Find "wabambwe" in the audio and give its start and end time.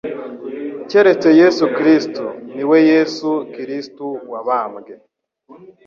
4.31-4.93